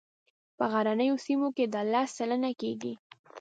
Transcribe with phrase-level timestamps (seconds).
[0.57, 2.93] په غرنیو سیمو کې دا لس سلنه کیږي